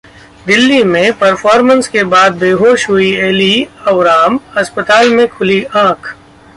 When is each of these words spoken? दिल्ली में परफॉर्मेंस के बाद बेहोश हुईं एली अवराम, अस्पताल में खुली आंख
दिल्ली 0.47 0.83
में 0.83 1.11
परफॉर्मेंस 1.13 1.87
के 1.87 2.03
बाद 2.03 2.37
बेहोश 2.37 2.89
हुईं 2.89 3.17
एली 3.27 3.67
अवराम, 3.87 4.39
अस्पताल 4.57 5.09
में 5.09 5.27
खुली 5.27 5.63
आंख 5.63 6.15